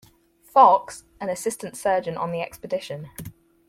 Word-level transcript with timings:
Fox, 0.41 1.03
an 1.19 1.29
assistant 1.29 1.77
surgeon 1.77 2.17
on 2.17 2.31
the 2.31 2.41
expedition. 2.41 3.11